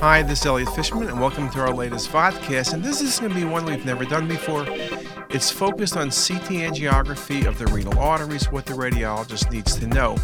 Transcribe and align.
Hi, 0.00 0.22
this 0.22 0.42
is 0.42 0.46
Elliot 0.46 0.68
Fishman, 0.76 1.08
and 1.08 1.20
welcome 1.20 1.50
to 1.50 1.58
our 1.58 1.74
latest 1.74 2.10
podcast. 2.10 2.72
And 2.72 2.84
this 2.84 3.00
is 3.00 3.18
going 3.18 3.32
to 3.32 3.36
be 3.36 3.44
one 3.44 3.64
we've 3.64 3.84
never 3.84 4.04
done 4.04 4.28
before. 4.28 4.64
It's 5.28 5.50
focused 5.50 5.96
on 5.96 6.10
CT 6.10 6.70
angiography 6.70 7.46
of 7.46 7.58
the 7.58 7.66
renal 7.66 7.98
arteries, 7.98 8.48
what 8.52 8.64
the 8.64 8.74
radiologist 8.74 9.50
needs 9.50 9.74
to 9.74 9.88
know. 9.88 10.16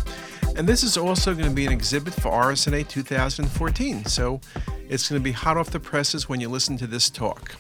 And 0.55 0.69
this 0.69 0.85
is 0.85 0.97
also 0.97 1.35
going 1.35 1.49
to 1.49 1.55
be 1.55 1.67
an 1.67 1.73
exhibit 1.73 2.15
for 2.15 2.31
RSNA 2.31 2.87
2014. 2.87 4.05
So 4.05 4.41
it's 4.89 5.09
going 5.09 5.21
to 5.21 5.25
be 5.25 5.33
hot 5.33 5.57
off 5.57 5.71
the 5.71 5.81
presses 5.81 6.29
when 6.29 6.41
you 6.41 6.49
listen 6.49 6.77
to 6.77 6.87
this 6.87 7.11
talk. 7.11 7.57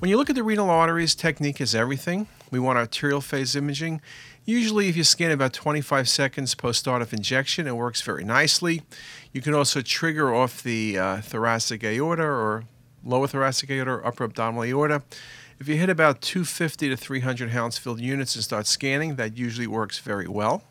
When 0.00 0.08
you 0.08 0.16
look 0.16 0.30
at 0.30 0.34
the 0.34 0.42
renal 0.42 0.70
arteries, 0.70 1.14
technique 1.14 1.60
is 1.60 1.74
everything. 1.74 2.26
We 2.50 2.58
want 2.58 2.78
arterial 2.78 3.20
phase 3.20 3.54
imaging. 3.54 4.00
Usually, 4.46 4.88
if 4.88 4.96
you 4.96 5.04
scan 5.04 5.30
about 5.30 5.52
25 5.52 6.08
seconds 6.08 6.54
post 6.54 6.78
start 6.78 7.02
of 7.02 7.12
injection, 7.12 7.66
it 7.66 7.76
works 7.76 8.00
very 8.00 8.24
nicely. 8.24 8.80
You 9.34 9.42
can 9.42 9.52
also 9.52 9.82
trigger 9.82 10.34
off 10.34 10.62
the 10.62 10.98
uh, 10.98 11.20
thoracic 11.20 11.84
aorta 11.84 12.22
or 12.22 12.64
lower 13.04 13.26
thoracic 13.26 13.68
aorta 13.70 13.90
or 13.90 14.06
upper 14.06 14.24
abdominal 14.24 14.64
aorta. 14.64 15.02
If 15.58 15.68
you 15.68 15.76
hit 15.76 15.90
about 15.90 16.22
250 16.22 16.88
to 16.88 16.96
300 16.96 17.50
Hounsfield 17.50 18.00
units 18.00 18.34
and 18.34 18.42
start 18.42 18.66
scanning, 18.66 19.16
that 19.16 19.36
usually 19.36 19.66
works 19.66 19.98
very 19.98 20.26
well. 20.26 20.62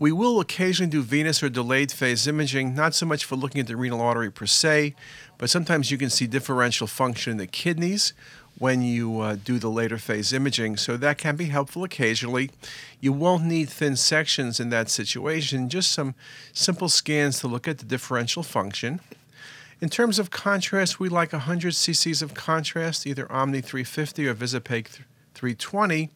We 0.00 0.12
will 0.12 0.38
occasionally 0.40 0.90
do 0.90 1.02
venous 1.02 1.42
or 1.42 1.48
delayed 1.48 1.90
phase 1.90 2.26
imaging, 2.26 2.74
not 2.74 2.94
so 2.94 3.06
much 3.06 3.24
for 3.24 3.34
looking 3.34 3.60
at 3.60 3.66
the 3.66 3.76
renal 3.76 4.00
artery 4.00 4.30
per 4.30 4.46
se, 4.46 4.94
but 5.38 5.48
sometimes 5.48 5.90
you 5.90 5.98
can 5.98 6.10
see 6.10 6.26
differential 6.26 6.86
function 6.86 7.32
in 7.32 7.36
the 7.38 7.46
kidneys 7.46 8.12
when 8.58 8.82
you 8.82 9.20
uh, 9.20 9.36
do 9.36 9.58
the 9.58 9.70
later 9.70 9.98
phase 9.98 10.32
imaging. 10.32 10.76
So 10.76 10.96
that 10.96 11.16
can 11.16 11.36
be 11.36 11.46
helpful 11.46 11.84
occasionally. 11.84 12.50
You 13.00 13.12
won't 13.12 13.44
need 13.44 13.70
thin 13.70 13.96
sections 13.96 14.58
in 14.58 14.70
that 14.70 14.90
situation, 14.90 15.68
just 15.68 15.92
some 15.92 16.14
simple 16.52 16.88
scans 16.88 17.38
to 17.40 17.46
look 17.46 17.68
at 17.68 17.78
the 17.78 17.84
differential 17.84 18.42
function. 18.42 19.00
In 19.80 19.88
terms 19.88 20.18
of 20.18 20.30
contrast, 20.30 20.98
we 20.98 21.08
like 21.08 21.32
100 21.32 21.72
cc's 21.72 22.20
of 22.20 22.34
contrast, 22.34 23.06
either 23.06 23.30
Omni 23.30 23.60
350 23.60 24.26
or 24.26 24.34
Visipaque 24.34 25.02
320, 25.38 26.10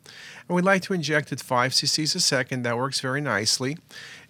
and 0.49 0.57
we'd 0.57 0.65
like 0.65 0.83
to 0.83 0.93
inject 0.93 1.31
at 1.33 1.41
5 1.41 1.71
cc's 1.71 2.15
a 2.17 2.21
second. 2.21 2.65
That 2.65 2.77
works 2.77 2.99
very 2.99 3.21
nicely. 3.21 3.79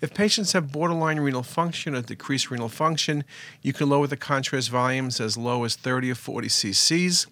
If 0.02 0.12
patients 0.12 0.52
have 0.52 0.70
borderline 0.70 1.18
renal 1.20 1.42
function 1.42 1.94
or 1.94 2.02
decreased 2.02 2.50
renal 2.50 2.68
function, 2.68 3.24
you 3.62 3.72
can 3.72 3.88
lower 3.88 4.06
the 4.06 4.18
contrast 4.18 4.68
volumes 4.68 5.18
as 5.20 5.38
low 5.38 5.64
as 5.64 5.76
30 5.76 6.10
or 6.10 6.14
40 6.14 6.48
cc's, 6.48 7.26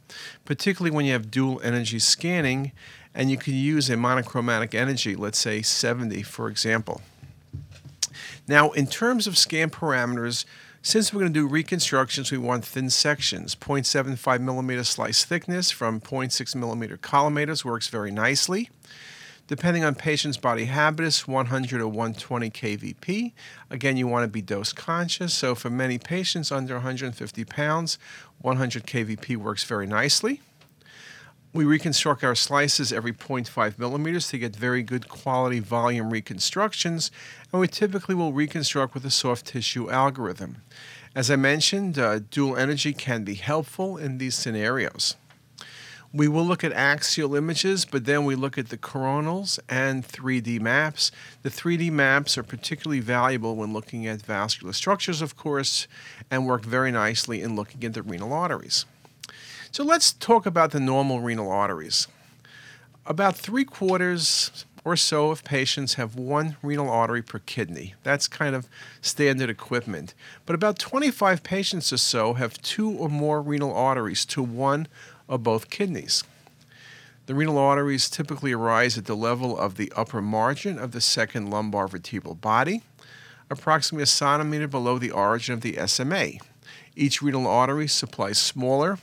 particularly 0.46 0.94
when 0.94 1.04
you 1.04 1.12
have 1.12 1.30
dual 1.30 1.60
energy 1.62 1.98
scanning, 1.98 2.72
and 3.14 3.30
you 3.30 3.36
can 3.36 3.54
use 3.54 3.90
a 3.90 3.96
monochromatic 3.96 4.74
energy, 4.74 5.14
let's 5.14 5.38
say 5.38 5.60
70, 5.60 6.22
for 6.22 6.48
example. 6.48 7.02
Now, 8.48 8.70
in 8.70 8.86
terms 8.86 9.26
of 9.26 9.36
scan 9.36 9.68
parameters, 9.68 10.44
since 10.82 11.12
we're 11.12 11.20
going 11.20 11.32
to 11.32 11.40
do 11.40 11.46
reconstructions, 11.46 12.32
we 12.32 12.38
want 12.38 12.64
thin 12.64 12.88
sections. 12.88 13.54
0.75 13.54 14.40
millimeter 14.40 14.82
slice 14.82 15.24
thickness 15.24 15.70
from 15.70 16.00
0.6 16.00 16.54
millimeter 16.54 16.96
collimators 16.96 17.64
works 17.64 17.88
very 17.88 18.10
nicely. 18.10 18.70
Depending 19.46 19.84
on 19.84 19.94
patient's 19.94 20.36
body 20.36 20.66
habitus, 20.66 21.26
100 21.26 21.80
or 21.80 21.88
120 21.88 22.50
kVp. 22.50 23.32
Again, 23.68 23.96
you 23.96 24.06
want 24.06 24.24
to 24.24 24.28
be 24.28 24.40
dose 24.40 24.72
conscious. 24.72 25.34
So 25.34 25.54
for 25.54 25.68
many 25.68 25.98
patients 25.98 26.52
under 26.52 26.74
150 26.74 27.44
pounds, 27.44 27.98
100 28.40 28.86
kVp 28.86 29.36
works 29.36 29.64
very 29.64 29.86
nicely. 29.86 30.40
We 31.52 31.64
reconstruct 31.64 32.22
our 32.22 32.36
slices 32.36 32.92
every 32.92 33.12
0.5 33.12 33.76
millimeters 33.76 34.28
to 34.28 34.38
get 34.38 34.54
very 34.54 34.84
good 34.84 35.08
quality 35.08 35.58
volume 35.58 36.10
reconstructions, 36.10 37.10
and 37.52 37.60
we 37.60 37.66
typically 37.66 38.14
will 38.14 38.32
reconstruct 38.32 38.94
with 38.94 39.04
a 39.04 39.10
soft 39.10 39.46
tissue 39.46 39.90
algorithm. 39.90 40.58
As 41.12 41.28
I 41.28 41.34
mentioned, 41.34 41.98
uh, 41.98 42.20
dual 42.30 42.56
energy 42.56 42.92
can 42.92 43.24
be 43.24 43.34
helpful 43.34 43.96
in 43.96 44.18
these 44.18 44.36
scenarios. 44.36 45.16
We 46.12 46.28
will 46.28 46.44
look 46.44 46.62
at 46.62 46.72
axial 46.72 47.34
images, 47.34 47.84
but 47.84 48.04
then 48.04 48.24
we 48.24 48.36
look 48.36 48.56
at 48.56 48.68
the 48.68 48.78
coronals 48.78 49.58
and 49.68 50.06
3D 50.06 50.60
maps. 50.60 51.10
The 51.42 51.50
3D 51.50 51.90
maps 51.90 52.38
are 52.38 52.44
particularly 52.44 53.00
valuable 53.00 53.56
when 53.56 53.72
looking 53.72 54.06
at 54.06 54.22
vascular 54.22 54.72
structures, 54.72 55.20
of 55.20 55.36
course, 55.36 55.88
and 56.30 56.46
work 56.46 56.64
very 56.64 56.92
nicely 56.92 57.42
in 57.42 57.56
looking 57.56 57.82
at 57.82 57.94
the 57.94 58.02
renal 58.02 58.32
arteries. 58.32 58.86
So 59.72 59.84
let's 59.84 60.12
talk 60.12 60.46
about 60.46 60.72
the 60.72 60.80
normal 60.80 61.20
renal 61.20 61.48
arteries. 61.48 62.08
About 63.06 63.36
three 63.36 63.64
quarters 63.64 64.64
or 64.84 64.96
so 64.96 65.30
of 65.30 65.44
patients 65.44 65.94
have 65.94 66.16
one 66.16 66.56
renal 66.60 66.90
artery 66.90 67.22
per 67.22 67.38
kidney. 67.38 67.94
That's 68.02 68.26
kind 68.26 68.56
of 68.56 68.68
standard 69.00 69.48
equipment. 69.48 70.12
But 70.44 70.54
about 70.54 70.80
25 70.80 71.44
patients 71.44 71.92
or 71.92 71.98
so 71.98 72.34
have 72.34 72.60
two 72.62 72.90
or 72.90 73.08
more 73.08 73.40
renal 73.40 73.72
arteries 73.72 74.24
to 74.26 74.42
one 74.42 74.88
or 75.28 75.38
both 75.38 75.70
kidneys. 75.70 76.24
The 77.26 77.36
renal 77.36 77.58
arteries 77.58 78.10
typically 78.10 78.50
arise 78.50 78.98
at 78.98 79.04
the 79.04 79.14
level 79.14 79.56
of 79.56 79.76
the 79.76 79.92
upper 79.94 80.20
margin 80.20 80.80
of 80.80 80.90
the 80.90 81.00
second 81.00 81.48
lumbar 81.48 81.86
vertebral 81.86 82.34
body, 82.34 82.82
approximately 83.48 84.02
a 84.02 84.06
centimeter 84.06 84.66
below 84.66 84.98
the 84.98 85.12
origin 85.12 85.54
of 85.54 85.60
the 85.60 85.78
SMA. 85.86 86.32
Each 86.96 87.22
renal 87.22 87.46
artery 87.46 87.86
supplies 87.86 88.38
smaller, 88.38 88.98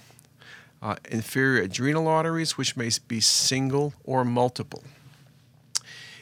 uh, 0.81 0.95
inferior 1.09 1.63
adrenal 1.63 2.07
arteries, 2.07 2.57
which 2.57 2.77
may 2.77 2.89
be 3.07 3.19
single 3.19 3.93
or 4.03 4.23
multiple. 4.23 4.83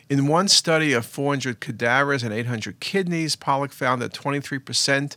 In 0.09 0.27
one 0.27 0.47
study 0.47 0.93
of 0.93 1.05
400 1.05 1.59
cadavers 1.59 2.21
and 2.21 2.31
800 2.31 2.79
kidneys, 2.79 3.35
Pollock 3.35 3.71
found 3.71 4.01
that 4.01 4.13
23% 4.13 5.16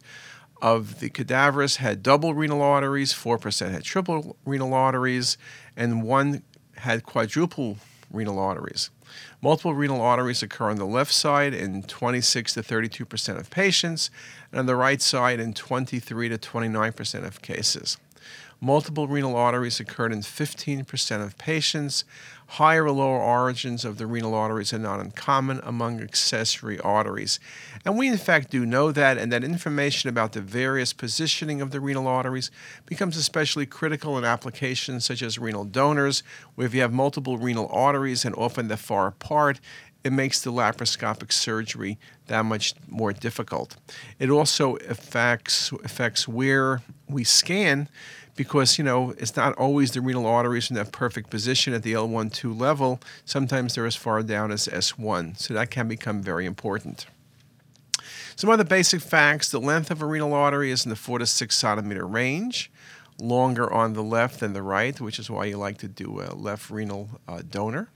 of 0.62 1.00
the 1.00 1.10
cadavers 1.10 1.76
had 1.76 2.02
double 2.02 2.34
renal 2.34 2.62
arteries, 2.62 3.12
4% 3.12 3.70
had 3.70 3.84
triple 3.84 4.36
renal 4.44 4.74
arteries, 4.74 5.36
and 5.76 6.02
one 6.02 6.42
had 6.78 7.04
quadruple 7.04 7.76
renal 8.10 8.38
arteries. 8.38 8.90
Multiple 9.40 9.74
renal 9.74 10.00
arteries 10.00 10.42
occur 10.42 10.70
on 10.70 10.76
the 10.76 10.86
left 10.86 11.12
side 11.12 11.54
in 11.54 11.82
26 11.82 12.54
to 12.54 12.62
32 12.62 13.04
percent 13.04 13.38
of 13.38 13.50
patients, 13.50 14.10
and 14.50 14.58
on 14.58 14.66
the 14.66 14.76
right 14.76 15.00
side 15.00 15.40
in 15.40 15.54
23 15.54 16.28
to 16.28 16.38
29 16.38 16.92
percent 16.92 17.24
of 17.24 17.42
cases. 17.42 17.98
Multiple 18.60 19.06
renal 19.06 19.36
arteries 19.36 19.78
occurred 19.78 20.12
in 20.12 20.20
15% 20.20 21.22
of 21.22 21.38
patients. 21.38 22.04
Higher 22.52 22.86
or 22.86 22.90
lower 22.90 23.20
origins 23.20 23.84
of 23.84 23.98
the 23.98 24.06
renal 24.06 24.34
arteries 24.34 24.72
are 24.72 24.80
not 24.80 24.98
uncommon 24.98 25.60
among 25.62 26.00
accessory 26.00 26.80
arteries. 26.80 27.38
And 27.84 27.96
we, 27.96 28.08
in 28.08 28.16
fact, 28.16 28.50
do 28.50 28.66
know 28.66 28.90
that, 28.90 29.16
and 29.16 29.30
that 29.30 29.44
information 29.44 30.08
about 30.08 30.32
the 30.32 30.40
various 30.40 30.92
positioning 30.92 31.60
of 31.60 31.70
the 31.70 31.78
renal 31.78 32.08
arteries 32.08 32.50
becomes 32.84 33.16
especially 33.16 33.64
critical 33.64 34.18
in 34.18 34.24
applications 34.24 35.04
such 35.04 35.22
as 35.22 35.38
renal 35.38 35.64
donors, 35.64 36.24
where 36.56 36.66
if 36.66 36.74
you 36.74 36.80
have 36.80 36.92
multiple 36.92 37.38
renal 37.38 37.68
arteries 37.68 38.24
and 38.24 38.34
often 38.34 38.66
they're 38.66 38.76
far 38.76 38.97
apart, 39.06 39.60
it 40.04 40.12
makes 40.12 40.40
the 40.40 40.52
laparoscopic 40.52 41.32
surgery 41.32 41.98
that 42.26 42.44
much 42.44 42.74
more 42.88 43.12
difficult. 43.12 43.76
It 44.18 44.30
also 44.30 44.76
affects, 44.76 45.72
affects 45.84 46.26
where 46.26 46.82
we 47.08 47.24
scan 47.24 47.88
because 48.38 48.78
you 48.78 48.84
know 48.84 49.12
it's 49.18 49.36
not 49.36 49.52
always 49.58 49.90
the 49.90 50.00
renal 50.00 50.24
arteries 50.24 50.70
in 50.70 50.76
that 50.76 50.92
perfect 50.92 51.28
position 51.28 51.74
at 51.74 51.82
the 51.82 51.92
L1-2 51.92 52.58
level. 52.58 53.00
Sometimes 53.24 53.74
they're 53.74 53.84
as 53.84 53.96
far 53.96 54.22
down 54.22 54.52
as 54.52 54.68
S1, 54.68 55.36
so 55.36 55.52
that 55.52 55.70
can 55.70 55.88
become 55.88 56.22
very 56.22 56.46
important. 56.46 57.06
Some 58.36 58.48
other 58.48 58.64
basic 58.64 59.02
facts: 59.02 59.50
the 59.50 59.60
length 59.60 59.90
of 59.90 60.00
a 60.00 60.06
renal 60.06 60.32
artery 60.32 60.70
is 60.70 60.86
in 60.86 60.90
the 60.90 60.96
four 60.96 61.18
to 61.18 61.26
six 61.26 61.56
centimeter 61.58 62.06
range, 62.06 62.70
longer 63.20 63.70
on 63.70 63.94
the 63.94 64.04
left 64.04 64.38
than 64.38 64.52
the 64.52 64.62
right, 64.62 64.98
which 65.00 65.18
is 65.18 65.28
why 65.28 65.46
you 65.46 65.58
like 65.58 65.78
to 65.78 65.88
do 65.88 66.20
a 66.20 66.32
left 66.34 66.70
renal 66.70 67.08
uh, 67.26 67.42
donor. 67.50 67.88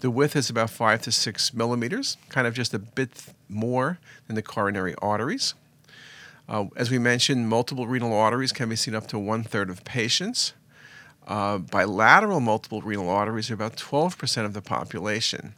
The 0.00 0.10
width 0.10 0.36
is 0.36 0.50
about 0.50 0.70
five 0.70 1.00
to 1.02 1.12
six 1.12 1.54
millimeters, 1.54 2.18
kind 2.28 2.46
of 2.46 2.54
just 2.54 2.74
a 2.74 2.78
bit 2.78 3.10
more 3.48 3.98
than 4.26 4.36
the 4.36 4.42
coronary 4.42 4.94
arteries. 5.00 5.54
Uh, 6.48 6.66
as 6.76 6.90
we 6.90 6.98
mentioned, 6.98 7.48
multiple 7.48 7.86
renal 7.86 8.12
arteries 8.12 8.52
can 8.52 8.68
be 8.68 8.76
seen 8.76 8.94
up 8.94 9.06
to 9.08 9.18
one 9.18 9.42
third 9.42 9.70
of 9.70 9.84
patients. 9.84 10.52
Uh, 11.26 11.58
bilateral 11.58 12.40
multiple 12.40 12.82
renal 12.82 13.08
arteries 13.08 13.50
are 13.50 13.54
about 13.54 13.76
12% 13.76 14.44
of 14.44 14.52
the 14.52 14.60
population. 14.60 15.54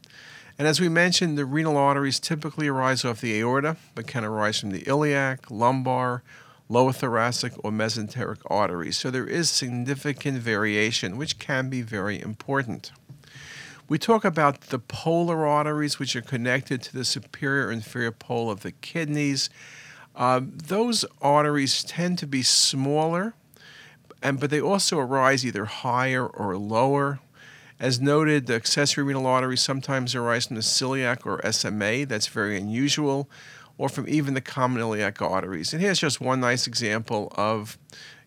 And 0.58 0.67
as 0.67 0.81
we 0.81 0.88
mentioned, 0.88 1.37
the 1.37 1.44
renal 1.44 1.76
arteries 1.76 2.19
typically 2.19 2.69
arise 2.69 3.05
off 3.05 3.20
the 3.20 3.38
aorta, 3.38 3.76
but 3.94 4.06
can 4.06 4.25
arise 4.25 4.61
from 4.61 4.70
the 4.70 4.82
iliac, 4.88 5.50
lumbar, 5.50 6.23
lower 6.69 6.93
thoracic, 6.93 7.52
or 7.64 7.70
mesenteric 7.70 8.38
arteries. 8.46 8.96
So 8.96 9.11
there 9.11 9.26
is 9.26 9.50
significant 9.50 10.38
variation, 10.38 11.17
which 11.17 11.38
can 11.38 11.69
be 11.69 11.82
very 11.82 12.20
important. 12.20 12.93
We 13.88 13.99
talk 13.99 14.25
about 14.25 14.61
the 14.62 14.79
polar 14.79 15.46
arteries, 15.46 15.99
which 15.99 16.14
are 16.14 16.20
connected 16.20 16.82
to 16.82 16.93
the 16.93 17.05
superior 17.06 17.70
and 17.70 17.76
inferior 17.76 18.12
pole 18.12 18.50
of 18.50 18.61
the 18.61 18.73
kidneys. 18.73 19.49
Um, 20.14 20.52
those 20.55 21.06
arteries 21.23 21.82
tend 21.85 22.19
to 22.19 22.26
be 22.26 22.43
smaller, 22.43 23.35
and 24.23 24.38
but 24.38 24.50
they 24.50 24.61
also 24.61 24.99
arise 24.99 25.46
either 25.46 25.64
higher 25.64 26.26
or 26.26 26.56
lower. 26.58 27.20
As 27.81 28.00
noted, 28.00 28.46
the 28.46 28.55
accessory 28.55 29.05
renal 29.05 29.26
arteries 29.26 29.62
sometimes 29.62 30.14
arise 30.14 30.46
from 30.46 30.56
the 30.56 30.62
celiac 30.62 31.25
or 31.25 31.41
SMA. 31.50 32.05
That's 32.05 32.26
very 32.26 32.58
unusual. 32.58 33.31
or 33.79 33.88
from 33.88 34.08
even 34.08 34.34
the 34.34 34.41
common 34.41 34.81
iliac 34.82 35.23
arteries. 35.23 35.73
And 35.73 35.81
here's 35.81 36.00
just 36.00 36.20
one 36.20 36.41
nice 36.41 36.67
example 36.67 37.32
of 37.37 37.79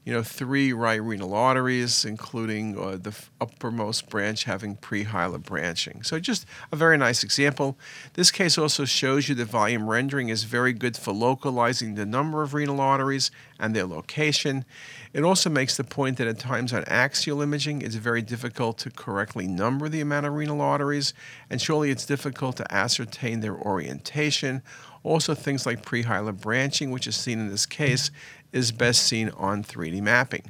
you 0.04 0.12
know, 0.12 0.24
three 0.24 0.74
right 0.74 1.02
renal 1.02 1.36
arteries, 1.36 2.06
including 2.06 2.78
uh, 2.78 2.98
the 3.00 3.16
uppermost 3.40 4.10
branch 4.10 4.46
having 4.46 4.76
prehilar 4.76 5.42
branching. 5.42 6.02
So 6.02 6.20
just 6.20 6.46
a 6.72 6.76
very 6.76 6.98
nice 6.98 7.24
example. 7.24 7.78
This 8.14 8.32
case 8.32 8.58
also 8.58 8.86
shows 8.86 9.30
you 9.30 9.36
that 9.36 9.46
volume 9.46 9.88
rendering 9.88 10.30
is 10.30 10.44
very 10.44 10.74
good 10.74 10.98
for 10.98 11.12
localizing 11.14 11.94
the 11.94 12.06
number 12.06 12.42
of 12.42 12.56
renal 12.56 12.82
arteries 12.82 13.30
and 13.60 13.76
their 13.76 13.86
location. 13.86 14.66
It 15.14 15.24
also 15.24 15.52
makes 15.52 15.78
the 15.78 15.84
point 15.84 16.18
that 16.18 16.28
at 16.28 16.40
times 16.40 16.74
on 16.74 16.84
axial 16.86 17.42
imaging, 17.42 17.84
it's 17.84 17.96
very 17.96 18.24
difficult 18.24 18.80
to 18.80 18.90
correctly 18.90 19.46
number 19.46 19.88
the 19.88 20.02
amount 20.02 20.26
of 20.26 20.34
renal 20.34 20.62
arteries, 20.62 21.14
and 21.50 21.62
surely 21.62 21.92
it's 21.92 22.06
difficult 22.08 22.58
to 22.58 22.74
ascertain 22.74 23.42
their 23.42 23.56
orientation. 23.56 24.64
Also, 25.04 25.34
things 25.34 25.66
like 25.66 25.84
prehilar 25.84 26.40
branching, 26.40 26.92
which 26.92 27.08
is 27.08 27.16
seen 27.16 27.40
in 27.40 27.50
this 27.50 27.66
case, 27.66 28.12
is 28.52 28.72
best 28.72 29.04
seen 29.04 29.30
on 29.30 29.64
3D 29.64 30.02
mapping. 30.02 30.44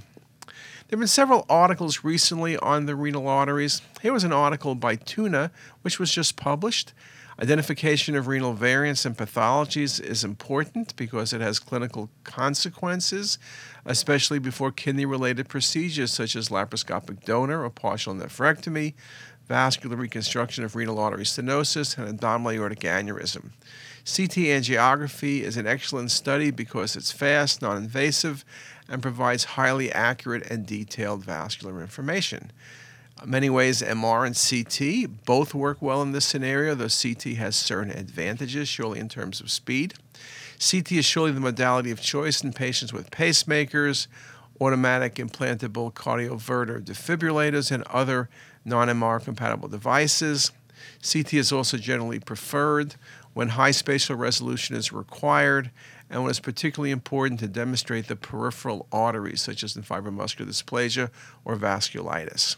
There 0.45 0.98
have 0.98 1.00
been 1.00 1.07
several 1.07 1.45
articles 1.50 2.03
recently 2.03 2.57
on 2.57 2.86
the 2.86 2.95
renal 2.95 3.27
arteries. 3.27 3.81
Here 4.01 4.12
was 4.12 4.25
an 4.25 4.33
article 4.33 4.75
by 4.75 4.95
Tuna, 4.98 5.51
which 5.83 6.00
was 6.00 6.12
just 6.12 6.36
published. 6.36 6.94
Identification 7.42 8.15
of 8.15 8.27
renal 8.27 8.53
variants 8.53 9.06
and 9.06 9.18
pathologies 9.18 10.00
is 10.00 10.24
important 10.24 10.95
because 10.95 11.33
it 11.33 11.42
has 11.42 11.59
clinical 11.59 12.09
consequences, 12.24 13.39
especially 13.86 14.38
before 14.38 14.71
kidney 14.71 15.06
related 15.06 15.48
procedures 15.48 16.13
such 16.13 16.36
as 16.36 16.50
laparoscopic 16.50 17.24
donor 17.24 17.63
or 17.63 17.69
partial 17.69 18.13
nephrectomy, 18.13 18.94
vascular 19.51 19.98
reconstruction 19.98 20.63
of 20.63 20.77
renal 20.77 20.98
artery 20.98 21.25
stenosis, 21.25 21.98
and 21.98 22.07
abdominal 22.07 22.53
aortic 22.53 22.80
aneurysm. 22.80 23.50
CT 24.06 24.48
angiography 24.48 25.42
is 25.42 25.57
an 25.57 25.68
excellent 25.68 26.09
study 26.09 26.51
because 26.51 26.95
it's 26.95 27.12
fast, 27.12 27.62
non 27.62 27.75
invasive, 27.75 28.45
and 28.88 29.01
provides 29.01 29.44
highly 29.44 29.92
accurate 29.92 30.50
and 30.50 30.65
detailed 30.65 31.25
vascular 31.25 31.81
information. 31.81 32.50
In 33.21 33.30
many 33.30 33.50
ways, 33.50 33.81
MR 33.81 34.25
and 34.25 34.38
CT 34.39 35.25
both 35.25 35.53
work 35.53 35.81
well 35.81 36.01
in 36.01 36.13
this 36.13 36.25
scenario, 36.25 36.74
though 36.74 36.88
CT 36.88 37.36
has 37.36 37.57
certain 37.57 37.92
advantages, 37.92 38.69
surely 38.69 39.01
in 39.01 39.09
terms 39.09 39.42
of 39.42 39.51
speed. 39.51 39.95
CT 40.65 40.94
is 40.94 41.06
surely 41.06 41.33
the 41.33 41.42
modality 41.42 41.92
of 41.92 42.00
choice 42.00 42.42
in 42.42 42.53
patients 42.53 42.94
with 42.94 43.12
pacemakers, 43.12 44.07
automatic 44.62 45.15
implantable 45.15 45.94
cardioverter 45.94 46.81
defibrillators, 46.81 47.69
and 47.69 47.83
other 47.83 48.30
non 48.65 48.87
MR 48.87 49.23
compatible 49.23 49.67
devices. 49.67 50.51
CT 51.01 51.33
is 51.35 51.51
also 51.51 51.77
generally 51.77 52.19
preferred 52.19 52.95
when 53.33 53.49
high 53.49 53.71
spatial 53.71 54.15
resolution 54.15 54.75
is 54.75 54.91
required 54.91 55.71
and 56.09 56.21
when 56.21 56.29
it's 56.29 56.39
particularly 56.39 56.91
important 56.91 57.39
to 57.39 57.47
demonstrate 57.47 58.07
the 58.07 58.15
peripheral 58.15 58.85
arteries, 58.91 59.41
such 59.41 59.63
as 59.63 59.75
in 59.75 59.83
fibromuscular 59.83 60.47
dysplasia 60.47 61.09
or 61.45 61.55
vasculitis. 61.55 62.57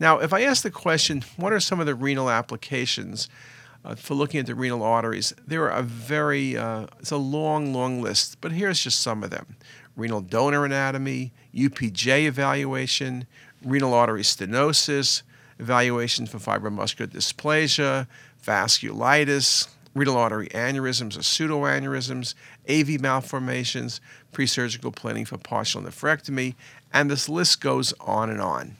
Now, 0.00 0.18
if 0.18 0.32
I 0.32 0.42
ask 0.42 0.64
the 0.64 0.70
question, 0.72 1.22
what 1.36 1.52
are 1.52 1.60
some 1.60 1.78
of 1.78 1.86
the 1.86 1.94
renal 1.94 2.28
applications 2.28 3.28
uh, 3.84 3.94
for 3.94 4.14
looking 4.14 4.40
at 4.40 4.46
the 4.46 4.56
renal 4.56 4.82
arteries? 4.82 5.32
There 5.46 5.62
are 5.64 5.78
a 5.78 5.82
very, 5.82 6.56
uh, 6.56 6.86
it's 6.98 7.12
a 7.12 7.16
long, 7.16 7.72
long 7.72 8.02
list, 8.02 8.40
but 8.40 8.50
here's 8.50 8.80
just 8.80 9.00
some 9.00 9.22
of 9.22 9.30
them 9.30 9.56
renal 9.96 10.20
donor 10.20 10.64
anatomy, 10.64 11.32
UPJ 11.54 12.24
evaluation, 12.24 13.28
renal 13.64 13.94
artery 13.94 14.22
stenosis, 14.22 15.22
evaluation 15.58 16.26
for 16.26 16.38
fibromuscular 16.38 17.06
dysplasia, 17.06 18.06
vasculitis, 18.44 19.68
renal 19.94 20.16
artery 20.16 20.48
aneurysms 20.48 21.16
or 21.16 21.20
pseudoaneurysms, 21.20 22.34
AV 22.68 23.00
malformations, 23.00 24.00
pre-surgical 24.32 24.90
planning 24.90 25.24
for 25.24 25.38
partial 25.38 25.82
nephrectomy, 25.82 26.54
and 26.92 27.10
this 27.10 27.28
list 27.28 27.60
goes 27.60 27.94
on 28.00 28.30
and 28.30 28.40
on. 28.40 28.76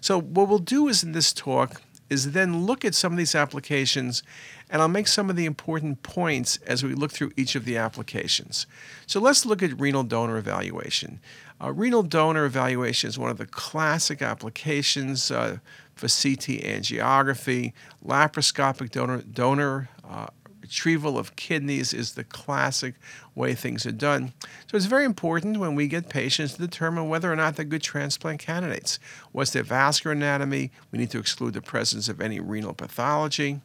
So 0.00 0.20
what 0.20 0.48
we'll 0.48 0.58
do 0.58 0.88
is 0.88 1.02
in 1.02 1.12
this 1.12 1.32
talk 1.32 1.82
is 2.10 2.32
then 2.32 2.66
look 2.66 2.84
at 2.84 2.94
some 2.94 3.12
of 3.12 3.18
these 3.18 3.34
applications 3.34 4.22
and 4.70 4.80
I'll 4.80 4.88
make 4.88 5.08
some 5.08 5.30
of 5.30 5.36
the 5.36 5.44
important 5.44 6.02
points 6.02 6.58
as 6.66 6.82
we 6.82 6.94
look 6.94 7.12
through 7.12 7.32
each 7.36 7.54
of 7.54 7.64
the 7.64 7.76
applications. 7.76 8.66
So 9.06 9.20
let's 9.20 9.44
look 9.44 9.62
at 9.62 9.78
renal 9.78 10.02
donor 10.02 10.36
evaluation. 10.36 11.20
Uh, 11.62 11.72
renal 11.72 12.02
donor 12.02 12.44
evaluation 12.44 13.08
is 13.08 13.18
one 13.18 13.30
of 13.30 13.38
the 13.38 13.46
classic 13.46 14.22
applications 14.22 15.30
uh, 15.30 15.58
for 15.94 16.06
CT 16.06 16.62
angiography. 16.64 17.72
Laparoscopic 18.04 18.90
donor, 18.90 19.22
donor 19.22 19.90
uh, 20.08 20.26
retrieval 20.64 21.18
of 21.18 21.36
kidneys 21.36 21.92
is 21.92 22.12
the 22.12 22.24
classic 22.24 22.94
way 23.34 23.54
things 23.54 23.84
are 23.84 23.92
done. 23.92 24.32
So 24.66 24.78
it's 24.78 24.86
very 24.86 25.04
important 25.04 25.58
when 25.58 25.74
we 25.74 25.88
get 25.88 26.08
patients 26.08 26.54
to 26.54 26.58
determine 26.58 27.10
whether 27.10 27.30
or 27.30 27.36
not 27.36 27.56
they're 27.56 27.66
good 27.66 27.82
transplant 27.82 28.40
candidates. 28.40 28.98
What's 29.32 29.50
their 29.50 29.62
vascular 29.62 30.12
anatomy? 30.12 30.70
We 30.90 30.98
need 30.98 31.10
to 31.10 31.18
exclude 31.18 31.52
the 31.52 31.60
presence 31.60 32.08
of 32.08 32.18
any 32.22 32.40
renal 32.40 32.72
pathology. 32.72 33.60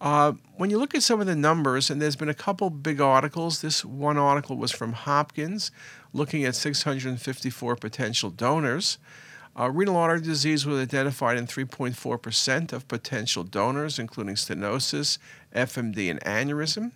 Uh, 0.00 0.32
when 0.56 0.70
you 0.70 0.78
look 0.78 0.94
at 0.94 1.02
some 1.02 1.20
of 1.20 1.26
the 1.26 1.36
numbers, 1.36 1.90
and 1.90 2.00
there's 2.00 2.16
been 2.16 2.30
a 2.30 2.34
couple 2.34 2.70
big 2.70 3.02
articles, 3.02 3.60
this 3.60 3.84
one 3.84 4.16
article 4.16 4.56
was 4.56 4.72
from 4.72 4.94
Hopkins 4.94 5.70
looking 6.14 6.44
at 6.44 6.54
654 6.54 7.76
potential 7.76 8.30
donors. 8.30 8.96
Uh, 9.56 9.70
renal 9.70 9.96
artery 9.96 10.20
disease 10.20 10.66
was 10.66 10.80
identified 10.80 11.36
in 11.36 11.46
3.4% 11.46 12.72
of 12.72 12.88
potential 12.88 13.44
donors, 13.44 14.00
including 14.00 14.34
stenosis, 14.34 15.18
FMD, 15.54 16.10
and 16.10 16.20
aneurysm. 16.20 16.92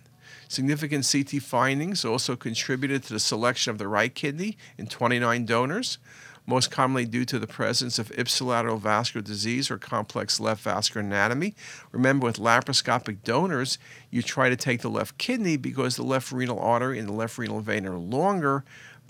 Significant 0.47 1.07
CT 1.09 1.41
findings 1.41 2.03
also 2.03 2.35
contributed 2.35 3.03
to 3.03 3.13
the 3.13 3.19
selection 3.19 3.71
of 3.71 3.77
the 3.77 3.87
right 3.87 4.13
kidney 4.13 4.57
in 4.77 4.87
29 4.87 5.45
donors, 5.45 5.97
most 6.45 6.71
commonly 6.71 7.05
due 7.05 7.25
to 7.25 7.37
the 7.37 7.47
presence 7.47 7.99
of 7.99 8.09
ipsilateral 8.09 8.79
vascular 8.79 9.23
disease 9.23 9.69
or 9.69 9.77
complex 9.77 10.39
left 10.39 10.63
vascular 10.63 11.05
anatomy. 11.05 11.53
Remember, 11.91 12.25
with 12.25 12.37
laparoscopic 12.37 13.23
donors, 13.23 13.77
you 14.09 14.21
try 14.21 14.49
to 14.49 14.55
take 14.55 14.81
the 14.81 14.89
left 14.89 15.17
kidney 15.17 15.57
because 15.57 15.95
the 15.95 16.03
left 16.03 16.31
renal 16.31 16.59
artery 16.59 16.97
and 16.97 17.07
the 17.07 17.13
left 17.13 17.37
renal 17.37 17.61
vein 17.61 17.85
are 17.85 17.97
longer, 17.97 18.63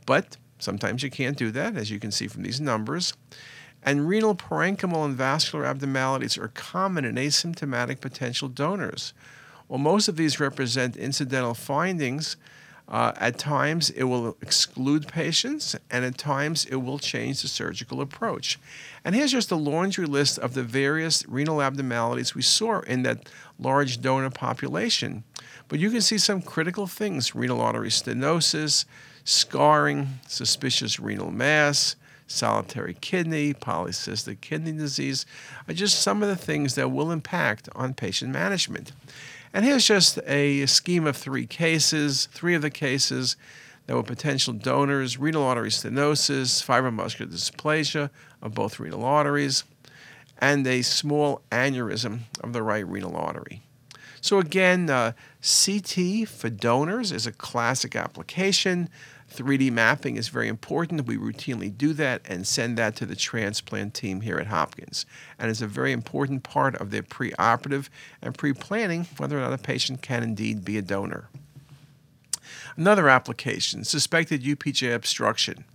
but 0.06 0.38
Sometimes 0.60 1.04
you 1.04 1.10
can't 1.10 1.38
do 1.38 1.52
that, 1.52 1.75
as 1.78 1.90
you 1.90 2.00
can 2.00 2.12
see 2.12 2.28
from 2.28 2.44
these 2.44 2.60
numbers. 2.60 3.13
And 3.81 4.10
renal 4.10 4.36
parenchymal 4.36 5.06
and 5.06 5.16
vascular 5.16 5.66
abnormalities 5.66 6.38
are 6.38 6.50
common 6.50 7.06
in 7.06 7.16
asymptomatic 7.16 8.02
potential 8.02 8.50
donors. 8.50 9.14
While 9.69 9.78
most 9.78 10.07
of 10.07 10.16
these 10.16 10.40
represent 10.40 10.97
incidental 10.97 11.54
findings, 11.54 12.38
uh, 12.88 13.14
at 13.18 13.38
times 13.38 13.92
it 13.92 14.06
will 14.06 14.35
exclude 14.42 15.07
patients, 15.07 15.76
and 15.92 16.04
at 16.04 16.18
times 16.18 16.66
it 16.66 16.78
will 16.78 16.97
change 16.97 17.44
the 17.44 17.47
surgical 17.47 18.02
approach. 18.02 18.57
And 19.06 19.14
here's 19.14 19.31
just 19.31 19.52
a 19.52 19.56
laundry 19.56 20.07
list 20.07 20.40
of 20.40 20.56
the 20.56 20.64
various 20.64 21.23
renal 21.28 21.61
abnormalities 21.61 22.33
we 22.33 22.42
saw 22.42 22.80
in 22.80 23.04
that 23.04 23.30
large 23.59 24.02
donor 24.02 24.31
population. 24.31 25.23
But 25.68 25.78
you 25.78 25.92
can 25.92 26.02
see 26.02 26.18
some 26.18 26.42
critical 26.42 26.88
things 26.88 27.35
renal 27.35 27.61
artery 27.61 27.90
stenosis, 27.90 28.85
scarring, 29.23 30.19
suspicious 30.28 30.99
renal 30.99 31.30
mass, 31.30 31.95
solitary 32.26 32.95
kidney, 33.02 33.54
polycystic 33.54 34.42
kidney 34.42 34.71
disease 34.71 35.28
are 35.68 35.76
just 35.76 36.02
some 36.02 36.23
of 36.23 36.30
the 36.30 36.35
things 36.35 36.73
that 36.73 36.90
will 36.90 37.11
impact 37.11 37.69
on 37.76 37.94
patient 37.94 38.31
management. 38.31 38.94
And 39.54 39.66
here's 39.66 39.86
just 39.86 40.20
a 40.28 40.66
scheme 40.68 41.08
of 41.08 41.18
three 41.18 41.48
cases. 41.48 42.28
Three 42.32 42.56
of 42.56 42.62
the 42.62 42.70
cases 42.70 43.36
that 43.88 43.96
were 43.96 44.04
potential 44.04 44.54
donors 44.54 45.18
renal 45.18 45.44
artery 45.44 45.70
stenosis, 45.70 46.64
fibromuscular 46.64 47.28
dysplasia 47.28 48.12
of 48.42 48.54
both 48.54 48.80
renal 48.80 49.04
arteries, 49.04 49.64
and 50.38 50.66
a 50.68 50.84
small 50.84 51.42
aneurysm 51.52 52.20
of 52.42 52.54
the 52.54 52.62
right 52.62 52.88
renal 52.88 53.16
artery. 53.16 53.64
So, 54.21 54.40
again, 54.40 54.90
uh, 54.90 55.14
CT 55.42 56.28
for 56.28 56.49
donors 56.49 57.11
is 57.11 57.26
a 57.26 57.31
classic 57.31 57.95
application. 57.95 58.90
3D 59.31 59.71
mapping 59.71 60.18
is 60.18 60.28
very 60.28 60.47
important. 60.47 61.06
We 61.06 61.18
routinely 61.18 61.76
do 61.76 61.94
that 61.94 62.21
and 62.26 62.47
send 62.47 62.78
that 62.78 62.95
to 62.97 63.06
the 63.06 63.16
transplant 63.16 63.94
team 63.94 64.21
here 64.21 64.38
at 64.38 64.47
Hopkins. 64.47 65.06
And 65.38 65.52
it's 65.52 65.61
a 65.61 65.68
very 65.68 65.92
important 65.92 66.44
part 66.44 66.76
of 66.76 66.92
their 66.92 67.04
preoperative 67.04 67.90
and 68.21 68.38
pre 68.38 68.54
planning 68.54 69.07
whether 69.18 69.38
or 69.38 69.42
not 69.42 69.54
a 69.54 69.57
patient 69.57 70.02
can 70.02 70.23
indeed 70.23 70.66
be 70.66 70.78
a 70.78 70.81
donor. 70.81 71.30
Another 72.76 73.09
application 73.09 73.83
suspected 73.83 74.44
UPJ 74.44 74.94
obstruction. 74.94 75.66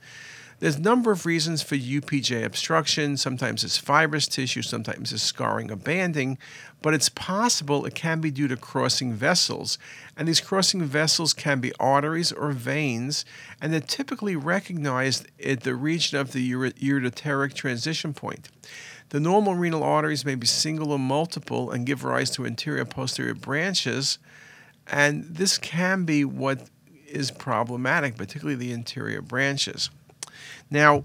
There's 0.61 0.76
a 0.76 0.80
number 0.80 1.11
of 1.11 1.26
reasons 1.26 1.62
for 1.62 1.76
UPJ 1.76 2.44
obstruction. 2.44 3.16
Sometimes 3.16 3.64
it's 3.64 3.76
fibrous 3.76 4.26
tissue, 4.26 4.62
sometimes 4.62 5.12
it's 5.12 5.23
scarring 5.23 5.70
or 5.70 5.76
banding, 5.76 6.38
but 6.80 6.94
it's 6.94 7.08
possible 7.08 7.84
it 7.84 7.94
can 7.94 8.20
be 8.20 8.30
due 8.30 8.49
to 8.49 8.56
crossing 8.56 9.12
vessels. 9.12 9.78
And 10.16 10.28
these 10.28 10.40
crossing 10.40 10.82
vessels 10.84 11.34
can 11.34 11.61
be 11.61 11.73
arteries 11.80 12.32
or 12.32 12.52
veins, 12.52 13.25
and 13.61 13.73
they're 13.73 13.80
typically 13.80 14.37
recognized 14.37 15.26
at 15.44 15.61
the 15.61 15.75
region 15.75 16.18
of 16.18 16.32
the 16.32 16.52
ureteric 16.52 17.54
transition 17.54 18.14
point. 18.14 18.49
The 19.11 19.20
normal 19.20 19.54
renal 19.54 19.82
arteries 19.82 20.25
may 20.25 20.34
be 20.34 20.46
single 20.46 20.92
or 20.92 20.99
multiple 20.99 21.70
and 21.70 21.87
give 21.87 22.04
rise 22.04 22.30
to 22.30 22.46
anterior 22.46 22.84
posterior 22.84 23.34
branches 23.34 24.18
And 24.87 25.25
this 25.25 25.58
can 25.58 26.04
be 26.04 26.25
what 26.25 26.68
is 27.06 27.30
problematic, 27.30 28.16
particularly 28.16 28.56
the 28.56 28.73
anterior 28.73 29.23
branches. 29.23 29.90
Now, 30.70 31.04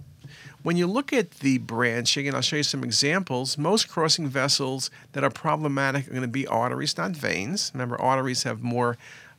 when 0.62 0.76
you 0.76 0.88
look 0.88 1.14
at 1.14 1.32
the 1.40 1.58
branching, 1.58 2.28
and 2.28 2.36
I'll 2.36 2.42
show 2.42 2.58
you 2.58 2.64
some 2.64 2.84
examples, 2.84 3.58
most 3.58 3.88
crossing 3.88 4.28
vessels 4.28 4.92
that 5.14 5.24
are 5.24 5.30
problematic 5.30 6.08
are 6.08 6.12
going 6.12 6.22
to 6.22 6.28
be 6.28 6.46
arteries, 6.48 6.98
not 6.98 7.12
veins. 7.12 7.72
Remember, 7.74 8.00
arteries 8.00 8.44
have 8.44 8.62
more 8.62 8.98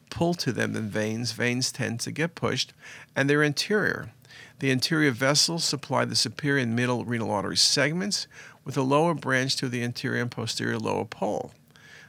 pull 0.09 0.35
to 0.35 0.53
them 0.53 0.73
than 0.73 0.89
veins. 0.89 1.33
Veins 1.33 1.71
tend 1.73 2.01
to 2.01 2.11
get 2.11 2.35
pushed, 2.35 2.73
and 3.15 3.29
they're 3.29 3.43
anterior. 3.43 4.13
The 4.61 4.71
anterior 4.71 5.11
vessels 5.11 5.65
supply 5.65 6.05
the 6.05 6.17
superior 6.17 6.63
and 6.63 6.77
middle 6.77 7.05
renal 7.05 7.31
artery 7.31 7.57
segments 7.57 8.27
with 8.65 8.77
a 8.77 8.83
lower 8.83 9.15
branch 9.15 9.57
to 9.57 9.69
the 9.69 9.83
anterior 9.83 10.21
and 10.21 10.31
posterior 10.31 10.79
lower 10.79 11.05
pole. 11.05 11.53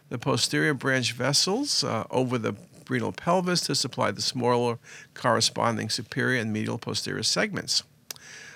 The 0.09 0.17
posterior 0.17 0.73
branch 0.73 1.13
vessels 1.13 1.83
uh, 1.83 2.05
over 2.11 2.37
the 2.37 2.55
renal 2.91 3.11
pelvis 3.11 3.61
to 3.61 3.73
supply 3.73 4.11
the 4.11 4.21
smaller 4.21 4.77
corresponding 5.13 5.89
superior 5.89 6.39
and 6.39 6.53
medial 6.53 6.77
posterior 6.77 7.23
segments. 7.23 7.83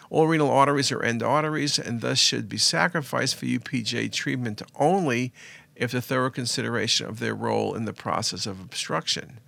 All 0.10 0.28
renal 0.28 0.52
arteries 0.52 0.92
are 0.92 1.02
end 1.02 1.24
arteries 1.24 1.80
and 1.80 2.02
thus 2.02 2.20
should 2.20 2.48
be 2.48 2.58
sacrificed 2.58 3.36
for 3.36 3.46
UPJ 3.46 4.12
treatment 4.12 4.62
only 4.76 5.34
if 5.76 5.92
the 5.92 6.02
thorough 6.02 6.30
consideration 6.30 7.08
of 7.08 7.20
their 7.20 7.34
role 7.34 7.74
in 7.74 7.86
the 7.86 7.94
process 7.94 8.46
of 8.46 8.62
obstruction. 8.62 9.40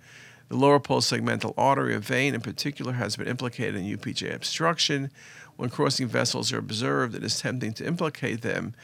The 0.48 0.56
lower 0.56 0.80
pole 0.80 1.00
segmental 1.00 1.54
artery 1.56 1.94
or 1.94 1.98
vein, 1.98 2.34
in 2.34 2.40
particular, 2.40 2.94
has 2.94 3.16
been 3.16 3.28
implicated 3.28 3.76
in 3.76 3.84
UPJ 3.84 4.34
obstruction. 4.34 5.10
When 5.56 5.70
crossing 5.70 6.08
vessels 6.08 6.52
are 6.52 6.58
observed, 6.58 7.14
it 7.14 7.22
is 7.22 7.38
tempting 7.38 7.74
to 7.74 7.86
implicate 7.86 8.40
them 8.40 8.74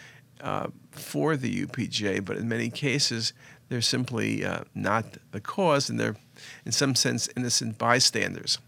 uh, 0.41 0.67
for 0.91 1.37
the 1.37 1.67
UPJ, 1.67 2.25
but 2.25 2.37
in 2.37 2.49
many 2.49 2.69
cases, 2.69 3.33
they're 3.69 3.81
simply 3.81 4.45
uh, 4.45 4.65
not 4.75 5.05
the 5.33 5.41
cause, 5.41 5.89
and 5.89 5.99
they're, 5.99 6.17
in 6.65 6.73
some 6.73 6.95
sense, 6.95 7.29
innocent 7.37 7.79
bystanders. 7.79 8.59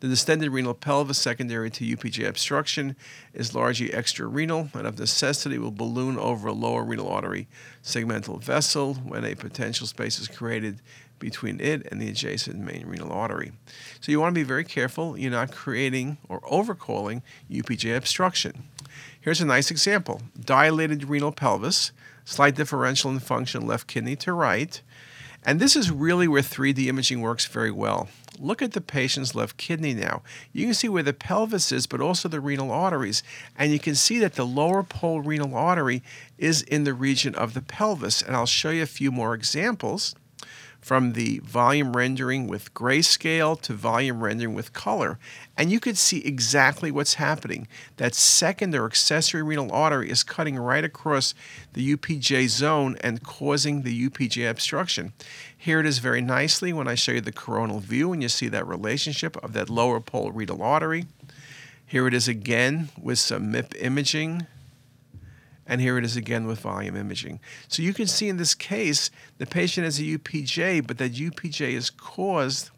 The 0.00 0.08
distended 0.08 0.50
renal 0.50 0.74
pelvis 0.74 1.18
secondary 1.18 1.70
to 1.70 1.96
UPJ 1.96 2.26
obstruction 2.26 2.96
is 3.32 3.54
largely 3.54 3.92
extrarenal 3.92 4.68
and 4.74 4.86
of 4.86 4.98
necessity 4.98 5.58
will 5.58 5.70
balloon 5.70 6.18
over 6.18 6.48
a 6.48 6.52
lower 6.52 6.84
renal 6.84 7.08
artery 7.08 7.48
segmental 7.82 8.42
vessel 8.42 8.94
when 8.94 9.24
a 9.24 9.34
potential 9.34 9.86
space 9.86 10.18
is 10.18 10.28
created 10.28 10.80
between 11.18 11.60
it 11.60 11.86
and 11.90 12.00
the 12.00 12.08
adjacent 12.08 12.58
main 12.58 12.86
renal 12.86 13.10
artery. 13.10 13.52
So 14.00 14.12
you 14.12 14.20
want 14.20 14.34
to 14.34 14.40
be 14.40 14.46
very 14.46 14.64
careful 14.64 15.16
you're 15.16 15.30
not 15.30 15.52
creating 15.52 16.18
or 16.28 16.40
overcalling 16.42 17.22
UPJ 17.50 17.96
obstruction. 17.96 18.64
Here's 19.20 19.40
a 19.40 19.46
nice 19.46 19.70
example. 19.70 20.20
Dilated 20.38 21.04
renal 21.04 21.32
pelvis, 21.32 21.92
slight 22.26 22.54
differential 22.54 23.10
in 23.10 23.20
function 23.20 23.66
left 23.66 23.86
kidney 23.86 24.16
to 24.16 24.34
right, 24.34 24.82
and 25.46 25.60
this 25.60 25.76
is 25.76 25.92
really 25.92 26.26
where 26.26 26.42
3D 26.42 26.86
imaging 26.86 27.20
works 27.20 27.46
very 27.46 27.70
well. 27.70 28.08
Look 28.38 28.60
at 28.60 28.72
the 28.72 28.80
patient's 28.80 29.34
left 29.34 29.56
kidney 29.56 29.94
now. 29.94 30.22
You 30.52 30.66
can 30.66 30.74
see 30.74 30.88
where 30.88 31.04
the 31.04 31.12
pelvis 31.12 31.70
is, 31.70 31.86
but 31.86 32.00
also 32.00 32.28
the 32.28 32.40
renal 32.40 32.72
arteries. 32.72 33.22
And 33.56 33.72
you 33.72 33.78
can 33.78 33.94
see 33.94 34.18
that 34.18 34.34
the 34.34 34.44
lower 34.44 34.82
pole 34.82 35.20
renal 35.20 35.54
artery 35.54 36.02
is 36.36 36.62
in 36.62 36.84
the 36.84 36.92
region 36.92 37.34
of 37.34 37.54
the 37.54 37.62
pelvis. 37.62 38.20
And 38.20 38.34
I'll 38.36 38.44
show 38.44 38.70
you 38.70 38.82
a 38.82 38.86
few 38.86 39.10
more 39.10 39.34
examples 39.34 40.16
from 40.86 41.14
the 41.14 41.40
volume 41.40 41.96
rendering 41.96 42.46
with 42.46 42.72
grayscale 42.72 43.60
to 43.60 43.72
volume 43.72 44.22
rendering 44.22 44.54
with 44.54 44.72
color. 44.72 45.18
And 45.56 45.68
you 45.68 45.80
could 45.80 45.98
see 45.98 46.24
exactly 46.24 46.92
what's 46.92 47.14
happening. 47.14 47.66
That 47.96 48.14
second 48.14 48.72
or 48.72 48.86
accessory 48.86 49.42
renal 49.42 49.72
artery 49.72 50.08
is 50.08 50.22
cutting 50.22 50.56
right 50.56 50.84
across 50.84 51.34
the 51.72 51.96
UPJ 51.96 52.46
zone 52.50 52.96
and 53.00 53.24
causing 53.24 53.82
the 53.82 54.08
UPJ 54.08 54.48
obstruction. 54.48 55.12
Here 55.58 55.80
it 55.80 55.86
is 55.86 55.98
very 55.98 56.20
nicely 56.20 56.72
when 56.72 56.86
I 56.86 56.94
show 56.94 57.10
you 57.10 57.20
the 57.20 57.32
coronal 57.32 57.80
view 57.80 58.12
and 58.12 58.22
you 58.22 58.28
see 58.28 58.46
that 58.46 58.68
relationship 58.68 59.36
of 59.42 59.54
that 59.54 59.68
lower 59.68 59.98
pole 59.98 60.30
renal 60.30 60.62
artery. 60.62 61.06
Here 61.84 62.06
it 62.06 62.14
is 62.14 62.28
again 62.28 62.90
with 62.96 63.18
some 63.18 63.52
MIP 63.52 63.74
imaging 63.82 64.46
and 65.66 65.80
here 65.80 65.98
it 65.98 66.04
is 66.04 66.16
again 66.16 66.46
with 66.46 66.60
volume 66.60 66.96
imaging. 66.96 67.40
So 67.68 67.82
you 67.82 67.92
can 67.92 68.06
see 68.06 68.28
in 68.28 68.36
this 68.36 68.54
case, 68.54 69.10
the 69.38 69.46
patient 69.46 69.84
has 69.84 69.98
a 69.98 70.02
UPJ, 70.02 70.86
but 70.86 70.98
that 70.98 71.14
UPJ 71.14 71.72
is 71.72 71.90
caused 71.90 72.70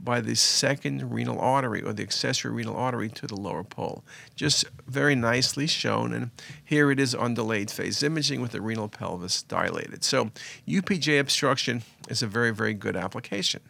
by 0.00 0.20
the 0.20 0.34
second 0.36 1.12
renal 1.12 1.40
artery 1.40 1.82
or 1.82 1.92
the 1.92 2.02
accessory 2.02 2.52
renal 2.52 2.76
artery 2.76 3.08
to 3.08 3.26
the 3.26 3.34
lower 3.34 3.64
pole. 3.64 4.04
Just 4.36 4.64
very 4.86 5.14
nicely 5.14 5.66
shown. 5.66 6.12
And 6.12 6.30
here 6.64 6.90
it 6.90 7.00
is 7.00 7.14
on 7.14 7.34
delayed 7.34 7.70
phase 7.70 8.02
imaging 8.02 8.40
with 8.40 8.52
the 8.52 8.60
renal 8.60 8.88
pelvis 8.88 9.42
dilated. 9.42 10.04
So 10.04 10.30
UPJ 10.66 11.18
obstruction 11.18 11.82
is 12.08 12.22
a 12.22 12.26
very, 12.26 12.52
very 12.52 12.74
good 12.74 12.96
application. 12.96 13.60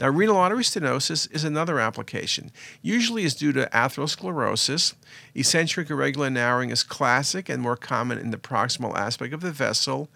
Now, 0.00 0.08
renal 0.08 0.36
artery 0.36 0.64
stenosis 0.64 1.30
is 1.32 1.44
another 1.44 1.78
application. 1.78 2.50
Usually 2.82 3.24
is 3.24 3.34
due 3.34 3.52
to 3.52 3.68
atherosclerosis. 3.72 4.94
Eccentric 5.34 5.90
irregular 5.90 6.30
narrowing 6.30 6.70
is 6.70 6.82
classic 6.82 7.48
and 7.48 7.62
more 7.62 7.76
common 7.76 8.18
in 8.18 8.30
the 8.30 8.36
proximal 8.36 8.96
aspect 8.96 9.32
of 9.32 9.40
the 9.40 9.52
vessel. 9.52 10.08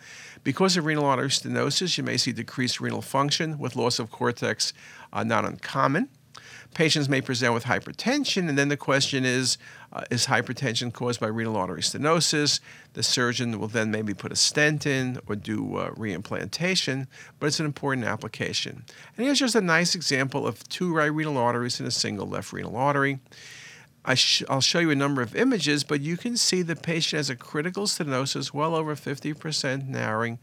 Because 0.43 0.77
of 0.77 0.85
renal 0.85 1.05
artery 1.05 1.29
stenosis, 1.29 1.99
you 1.99 2.05
may 2.05 2.17
see 2.17 2.33
decreased 2.33 2.81
renal 2.81 3.03
function 3.03 3.59
with 3.59 3.77
loss 3.77 3.99
of 3.99 4.11
cortex, 4.11 4.73
uh, 5.13 5.25
not 5.25 5.45
uncommon. 5.45 6.09
Patients 6.75 7.09
may 7.09 7.21
present 7.21 7.55
with 7.55 7.65
hypertension, 7.65 8.49
and 8.49 8.59
then 8.59 8.69
the 8.69 8.77
question 8.77 9.25
is 9.25 9.59
uh, 9.93 10.03
is 10.11 10.27
hypertension 10.27 10.93
caused 10.93 11.21
by 11.21 11.27
renal 11.27 11.57
artery 11.57 11.81
stenosis? 11.81 12.61
The 12.93 13.03
surgeon 13.03 13.59
will 13.59 13.69
then 13.69 13.91
maybe 13.91 14.13
put 14.15 14.33
a 14.33 14.37
stent 14.37 14.87
in 14.87 15.19
or 15.27 15.37
do 15.37 15.77
uh, 15.77 15.91
reimplantation, 15.91 17.07
but 17.39 17.47
it's 17.47 17.61
an 17.61 17.67
important 17.67 18.07
application. 18.07 18.85
And 19.17 19.25
here's 19.25 19.39
just 19.39 19.55
a 19.55 19.61
nice 19.61 19.95
example 19.95 20.47
of 20.47 20.69
two 20.69 20.95
right 20.95 21.07
renal 21.07 21.39
arteries 21.39 21.81
and 21.81 21.89
a 21.89 21.93
single 21.93 22.27
left 22.27 22.53
renal 22.53 22.77
artery. 22.77 23.21
I 24.05 24.17
will 24.49 24.61
show 24.61 24.79
you 24.79 24.91
a 24.91 24.95
number 24.95 25.21
of 25.21 25.35
images, 25.35 25.83
but 25.83 26.01
you 26.01 26.17
can 26.17 26.37
see 26.37 26.63
the 26.63 26.77
patient 26.77 27.19
has 27.19 27.31
a 27.31 27.35
critical 27.35 27.87
stenosis, 27.87 28.53
well 28.53 28.77
over 28.77 28.95
50% 28.95 29.89
narrowing 29.89 30.39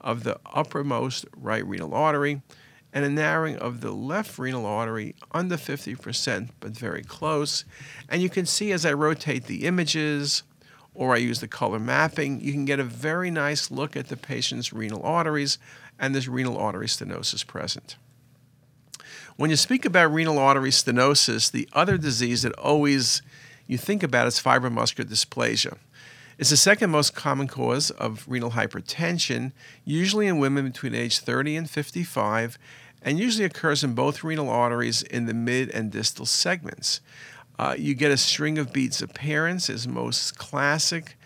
of 0.00 0.22
the 0.22 0.38
uppermost 0.46 1.26
right 1.36 1.66
renal 1.66 1.94
artery 1.94 2.42
and 2.92 3.04
a 3.04 3.10
narrowing 3.10 3.56
of 3.56 3.80
the 3.80 3.90
left 3.90 4.38
renal 4.38 4.66
artery 4.66 5.14
under 5.32 5.56
50%, 5.56 6.50
but 6.60 6.70
very 6.70 7.02
close. 7.02 7.64
And 8.08 8.22
you 8.22 8.30
can 8.30 8.46
see 8.46 8.72
as 8.72 8.86
I 8.86 8.92
rotate 8.92 9.44
the 9.44 9.66
images 9.66 10.42
or 10.94 11.14
I 11.14 11.18
use 11.18 11.40
the 11.40 11.48
color 11.48 11.78
mapping, 11.78 12.40
you 12.40 12.52
can 12.52 12.64
get 12.64 12.80
a 12.80 12.84
very 12.84 13.30
nice 13.30 13.70
look 13.70 13.96
at 13.96 14.08
the 14.08 14.16
patient's 14.16 14.72
renal 14.72 15.02
arteries 15.02 15.58
and 15.98 16.14
there's 16.14 16.28
renal 16.28 16.56
artery 16.56 16.86
stenosis 16.86 17.46
present. 17.46 17.96
When 19.36 19.50
you 19.50 19.56
speak 19.56 19.84
about 19.84 20.12
renal 20.12 20.38
artery 20.38 20.70
stenosis, 20.70 21.50
the 21.50 21.68
other 21.72 21.98
disease 21.98 22.42
that 22.42 22.52
always 22.54 23.22
you 23.68 23.78
think 23.78 24.02
about 24.02 24.26
is 24.26 24.40
fibromuscular 24.40 25.04
dysplasia. 25.04 25.76
It's 26.38 26.50
the 26.50 26.56
second 26.56 26.90
most 26.90 27.16
common 27.16 27.48
cause 27.48 27.90
of 27.90 28.24
renal 28.28 28.52
hypertension, 28.52 29.50
usually 29.84 30.28
in 30.28 30.38
women 30.38 30.66
between 30.66 30.94
age 30.94 31.18
30 31.18 31.56
and 31.56 31.68
55, 31.68 32.56
and 33.02 33.18
usually 33.18 33.44
occurs 33.44 33.82
in 33.82 33.94
both 33.94 34.22
renal 34.22 34.48
arteries 34.48 35.02
in 35.02 35.26
the 35.26 35.34
mid 35.34 35.68
and 35.70 35.90
distal 35.90 36.26
segments. 36.26 37.00
Uh, 37.58 37.74
you 37.76 37.92
get 37.92 38.12
a 38.12 38.16
string 38.16 38.56
of 38.56 38.72
beads 38.72 39.02
appearance, 39.02 39.68
is 39.68 39.88
most 39.88 40.38
classic 40.38 41.17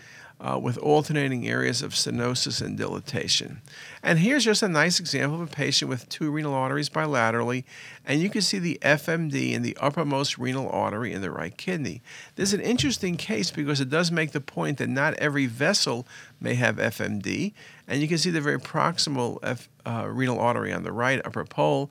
uh, 0.43 0.59
with 0.59 0.77
alternating 0.79 1.49
areas 1.49 1.83
of 1.83 1.93
stenosis 1.93 2.61
and 2.61 2.77
dilatation. 2.77 3.63
And 4.03 4.19
here's 4.19 4.45
just 4.45 4.63
a 4.63 4.69
nice 4.69 4.99
example 4.99 5.41
of 5.41 5.49
a 5.49 5.55
patient 5.55 5.89
with 5.89 6.09
two 6.09 6.31
renal 6.31 6.53
arteries 6.53 6.89
bilaterally, 6.89 7.63
and 8.05 8.21
you 8.21 8.29
can 8.29 8.43
see 8.43 8.59
the 8.59 8.79
FMD 8.83 9.53
in 9.53 9.63
the 9.63 9.77
uppermost 9.81 10.39
renal 10.39 10.69
artery 10.69 11.13
in 11.13 11.23
the 11.23 11.31
right 11.31 11.57
kidney. 11.57 12.03
This 12.35 12.49
is 12.49 12.55
an 12.55 12.61
interesting 12.61 13.17
case 13.17 13.53
because 13.53 13.81
it 13.81 13.89
does 13.89 14.11
make 14.11 14.33
the 14.33 14.41
point 14.41 14.79
that 14.79 14.89
not 14.89 15.15
every 15.15 15.47
vessel 15.47 16.07
may 16.41 16.55
have 16.55 16.77
FMD, 16.77 17.53
and 17.87 18.03
you 18.03 18.09
can 18.09 18.19
see 18.19 18.31
the 18.31 18.41
very 18.41 18.59
proximal 18.59 19.39
F, 19.45 19.69
uh, 19.87 20.09
renal 20.09 20.41
artery 20.41 20.73
on 20.73 20.83
the 20.83 20.93
right 20.93 21.21
upper 21.25 21.45
pole 21.45 21.91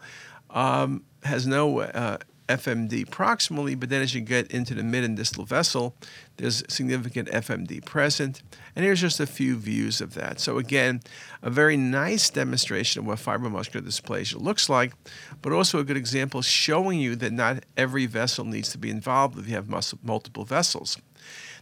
um, 0.49 1.03
has 1.23 1.47
no 1.47 1.79
uh, 1.79 2.17
FMD 2.57 3.09
proximally, 3.09 3.79
but 3.79 3.89
then 3.89 4.01
as 4.01 4.13
you 4.13 4.21
get 4.21 4.51
into 4.51 4.73
the 4.73 4.83
mid 4.83 5.03
and 5.03 5.15
distal 5.15 5.45
vessel, 5.45 5.95
there's 6.37 6.63
significant 6.67 7.29
FMD 7.29 7.85
present. 7.85 8.41
And 8.75 8.85
here's 8.85 9.01
just 9.01 9.19
a 9.19 9.27
few 9.27 9.57
views 9.57 10.01
of 10.01 10.13
that. 10.15 10.39
So, 10.39 10.57
again, 10.57 11.01
a 11.41 11.49
very 11.49 11.77
nice 11.77 12.29
demonstration 12.29 12.99
of 12.99 13.05
what 13.05 13.19
fibromuscular 13.19 13.81
dysplasia 13.81 14.41
looks 14.41 14.69
like, 14.69 14.93
but 15.41 15.53
also 15.53 15.79
a 15.79 15.83
good 15.83 15.97
example 15.97 16.41
showing 16.41 16.99
you 16.99 17.15
that 17.17 17.33
not 17.33 17.63
every 17.77 18.05
vessel 18.05 18.45
needs 18.45 18.71
to 18.71 18.77
be 18.77 18.89
involved 18.89 19.37
if 19.37 19.47
you 19.47 19.55
have 19.55 19.69
multiple 20.03 20.45
vessels. 20.45 20.97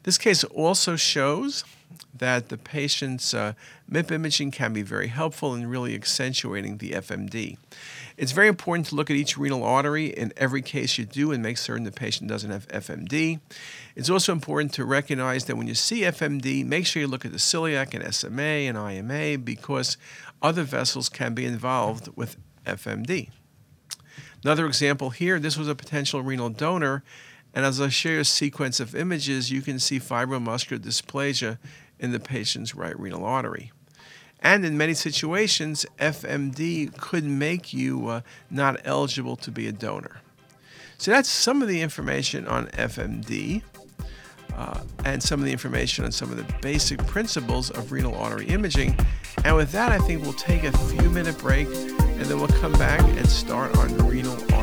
This 0.04 0.18
case 0.18 0.44
also 0.46 0.96
shows 0.96 1.64
that 2.14 2.50
the 2.50 2.58
patient's 2.58 3.34
uh, 3.34 3.54
MIP 3.90 4.12
imaging 4.12 4.52
can 4.52 4.74
be 4.74 4.82
very 4.82 5.08
helpful 5.08 5.54
in 5.54 5.68
really 5.68 5.96
accentuating 5.96 6.78
the 6.78 6.92
FMD. 6.92 7.58
It's 8.18 8.32
very 8.32 8.48
important 8.48 8.88
to 8.88 8.96
look 8.96 9.10
at 9.10 9.16
each 9.16 9.38
renal 9.38 9.64
artery 9.64 10.08
in 10.08 10.34
every 10.38 10.62
case 10.62 10.98
you 10.98 11.06
do 11.06 11.32
and 11.32 11.42
make 11.42 11.58
certain 11.58 11.86
the 11.86 11.92
patient 11.92 12.30
doesn't 12.30 12.52
have 12.52 12.68
FMD. 12.68 13.40
It's 13.96 14.10
also 14.10 14.32
important 14.32 14.74
to 14.74 14.86
recognize 14.86 15.46
that 15.46 15.56
when 15.56 15.68
you 15.68 15.76
see 15.76 16.02
FMD, 16.02 16.66
make 16.66 16.86
sure 16.86 17.02
you 17.02 17.08
look 17.08 17.26
at 17.26 17.32
the 17.32 17.38
celiac 17.38 17.94
and 17.94 18.14
SMA 18.14 18.42
and 18.42 18.78
IMA 18.78 19.38
because 19.38 19.98
other 20.42 20.64
vessels 20.64 21.10
can 21.10 21.34
be 21.34 21.46
involved 21.46 22.10
with 22.16 22.38
FMD. 22.66 23.30
Another 24.44 24.66
example 24.66 25.10
here 25.10 25.40
this 25.40 25.58
was 25.58 25.68
a 25.68 25.76
potential 25.76 26.22
renal 26.22 26.50
donor, 26.50 27.04
and 27.60 27.66
as 27.66 27.82
I 27.82 27.90
you 27.90 28.22
a 28.22 28.24
sequence 28.24 28.80
of 28.80 28.96
images, 28.96 29.52
you 29.52 29.62
can 29.62 29.80
see 29.80 30.00
fibromuscular 30.00 30.80
dysplasia 30.80 31.58
in 32.00 32.14
the 32.14 32.20
patient's 32.22 32.74
right 32.74 32.98
renal 32.98 33.26
artery. 33.26 33.74
And 34.42 34.64
in 34.64 34.78
many 34.78 34.94
situations, 34.94 35.86
FMD 35.98 36.96
could 36.96 37.26
make 37.26 37.74
you 37.74 38.08
uh, 38.08 38.22
not 38.50 38.80
eligible 38.86 39.36
to 39.36 39.52
be 39.52 39.68
a 39.68 39.74
donor. 39.74 40.22
So 40.98 41.12
that's 41.12 41.28
some 41.28 41.62
of 41.62 41.68
the 41.68 41.82
information 41.82 42.48
on 42.48 42.68
FMD 42.68 43.62
uh, 44.56 44.80
and 45.04 45.22
some 45.22 45.42
of 45.42 45.46
the 45.46 45.52
information 45.52 46.06
on 46.06 46.14
some 46.14 46.32
of 46.32 46.38
the 46.38 46.46
basic 46.62 47.06
principles 47.08 47.72
of 47.72 47.92
renal 47.92 48.16
artery 48.16 48.48
imaging. 48.48 48.98
And 49.44 49.58
with 49.58 49.74
that, 49.74 49.92
I 49.92 49.98
think 49.98 50.22
we'll 50.24 50.32
take 50.32 50.64
a 50.64 50.72
few 50.72 51.10
minute 51.10 51.38
break 51.40 51.68
and 51.68 52.22
then 52.22 52.40
we'll 52.40 52.48
come 52.48 52.72
back 52.74 53.02
and 53.02 53.28
start 53.28 53.78
on 53.80 53.98
renal 54.08 54.32
artery. 54.54 54.59